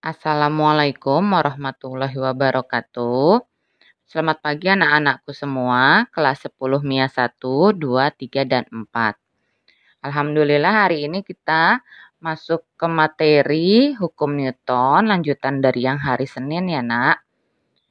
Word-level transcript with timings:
Assalamualaikum 0.00 1.36
warahmatullahi 1.36 2.16
wabarakatuh. 2.16 3.44
Selamat 4.08 4.40
pagi 4.40 4.72
anak-anakku 4.72 5.28
semua, 5.36 6.08
kelas 6.16 6.48
10 6.48 6.80
MIA 6.80 7.04
1, 7.04 7.36
2, 7.76 8.08
3, 8.08 8.48
dan 8.48 8.64
4. 8.72 8.88
Alhamdulillah 10.00 10.88
hari 10.88 11.04
ini 11.04 11.20
kita 11.20 11.84
masuk 12.16 12.64
ke 12.80 12.88
materi 12.88 13.92
hukum 13.92 14.40
Newton, 14.40 15.04
lanjutan 15.04 15.60
dari 15.60 15.84
yang 15.84 16.00
hari 16.00 16.24
Senin 16.24 16.72
ya 16.72 16.80
nak. 16.80 17.20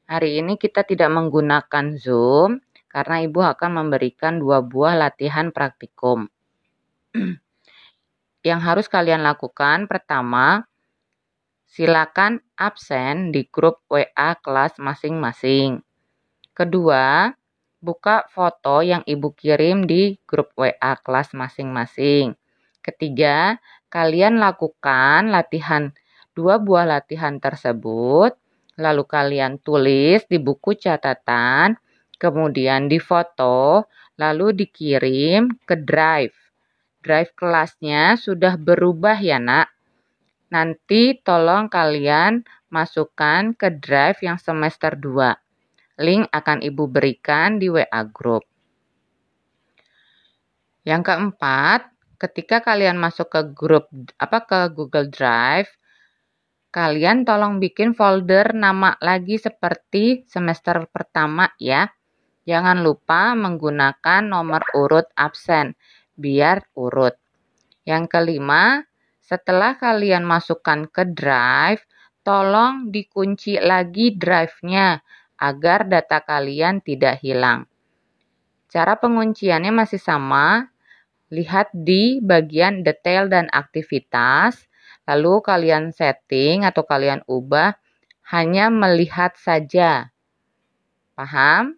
Hari 0.09 0.41
ini 0.41 0.57
kita 0.57 0.81
tidak 0.89 1.13
menggunakan 1.13 1.93
Zoom, 1.93 2.57
karena 2.89 3.21
Ibu 3.21 3.53
akan 3.53 3.85
memberikan 3.85 4.41
dua 4.41 4.65
buah 4.65 4.97
latihan 4.97 5.53
praktikum. 5.53 6.25
yang 8.49 8.65
harus 8.65 8.89
kalian 8.89 9.21
lakukan 9.21 9.85
pertama, 9.85 10.65
silakan 11.69 12.41
absen 12.57 13.29
di 13.29 13.45
grup 13.45 13.85
WA 13.87 14.35
kelas 14.41 14.81
masing-masing. 14.81 15.85
Kedua, 16.57 17.29
buka 17.79 18.25
foto 18.33 18.81
yang 18.81 19.05
Ibu 19.05 19.37
kirim 19.37 19.85
di 19.85 20.17
grup 20.25 20.51
WA 20.57 20.97
kelas 20.99 21.31
masing-masing. 21.37 22.35
Ketiga, 22.81 23.61
kalian 23.87 24.41
lakukan 24.41 25.29
latihan 25.29 25.93
dua 26.33 26.57
buah 26.57 26.89
latihan 26.89 27.37
tersebut, 27.37 28.33
lalu 28.75 29.03
kalian 29.05 29.61
tulis 29.61 30.25
di 30.25 30.41
buku 30.41 30.75
catatan, 30.75 31.77
kemudian 32.19 32.89
difoto, 32.89 33.87
lalu 34.17 34.51
dikirim 34.51 35.53
ke 35.63 35.79
drive 35.79 36.35
drive 36.99 37.31
kelasnya 37.35 38.19
sudah 38.19 38.59
berubah 38.59 39.17
ya 39.19 39.39
nak. 39.39 39.71
Nanti 40.49 41.13
tolong 41.21 41.69
kalian 41.69 42.41
masukkan 42.73 43.53
ke 43.53 43.69
drive 43.77 44.17
yang 44.25 44.41
semester 44.41 44.97
2. 44.97 45.37
Link 46.01 46.25
akan 46.33 46.65
Ibu 46.65 46.89
berikan 46.89 47.61
di 47.61 47.69
WA 47.69 48.01
group. 48.09 48.49
Yang 50.87 51.11
keempat, 51.11 51.91
ketika 52.17 52.65
kalian 52.65 52.97
masuk 52.97 53.29
ke 53.29 53.41
grup 53.53 53.93
apa 54.17 54.41
ke 54.47 54.59
Google 54.73 55.11
Drive, 55.11 55.69
kalian 56.73 57.29
tolong 57.29 57.61
bikin 57.61 57.93
folder 57.93 58.57
nama 58.57 58.97
lagi 59.03 59.37
seperti 59.37 60.25
semester 60.25 60.89
pertama 60.89 61.51
ya. 61.61 61.93
Jangan 62.49 62.81
lupa 62.81 63.37
menggunakan 63.37 64.25
nomor 64.25 64.65
urut 64.73 65.05
absen 65.13 65.77
biar 66.17 66.65
urut. 66.73 67.13
Yang 67.85 68.09
kelima, 68.09 68.81
setelah 69.29 69.77
kalian 69.77 70.25
masukkan 70.25 70.89
ke 70.89 71.05
drive, 71.13 71.85
tolong 72.25 72.89
dikunci 72.89 73.61
lagi 73.61 74.17
drive-nya 74.17 75.05
agar 75.37 75.85
data 75.85 76.25
kalian 76.25 76.81
tidak 76.81 77.21
hilang. 77.21 77.69
Cara 78.73 78.97
pengunciannya 78.97 79.69
masih 79.69 80.01
sama, 80.01 80.73
lihat 81.29 81.69
di 81.77 82.17
bagian 82.25 82.81
detail 82.81 83.29
dan 83.29 83.45
aktivitas, 83.53 84.65
lalu 85.05 85.45
kalian 85.45 85.93
setting 85.93 86.65
atau 86.65 86.81
kalian 86.81 87.21
ubah 87.29 87.77
hanya 88.33 88.73
melihat 88.73 89.37
saja. 89.37 90.09
Paham? 91.13 91.77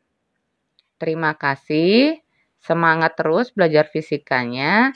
Terima 0.95 1.35
kasih. 1.35 2.23
Semangat 2.63 3.19
terus 3.19 3.51
belajar 3.51 3.91
fisikanya. 3.91 4.95